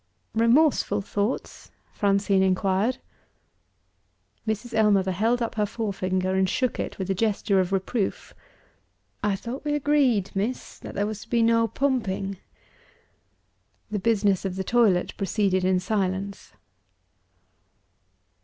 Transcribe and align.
"Remorseful 0.33 1.01
thoughts?" 1.03 1.69
Francine 1.93 2.41
inquired. 2.41 2.97
Mrs. 4.47 4.73
Ellmother 4.73 5.11
held 5.11 5.43
up 5.43 5.53
her 5.53 5.65
forefinger, 5.67 6.33
and 6.33 6.49
shook 6.49 6.79
it 6.79 6.97
with 6.97 7.11
a 7.11 7.13
gesture 7.13 7.59
of 7.59 7.71
reproof. 7.71 8.33
"I 9.23 9.35
thought 9.35 9.63
we 9.63 9.75
agreed, 9.75 10.31
miss, 10.33 10.79
that 10.79 10.95
there 10.95 11.05
was 11.05 11.21
to 11.21 11.29
be 11.29 11.43
no 11.43 11.67
pumping." 11.67 12.37
The 13.91 13.99
business 13.99 14.43
of 14.43 14.55
the 14.55 14.63
toilet 14.63 15.13
proceeded 15.17 15.63
in 15.63 15.79
silence. 15.79 16.53